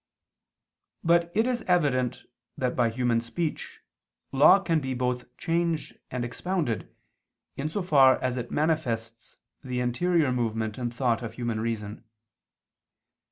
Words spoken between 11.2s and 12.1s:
of human reason.